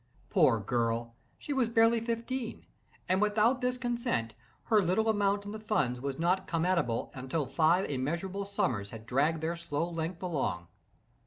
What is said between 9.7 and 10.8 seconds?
length along."